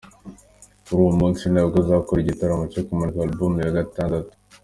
[0.83, 4.33] Kuri uwo munsi ni nabwo azakora gitaramo cyo kumurika album ya Gatandatu.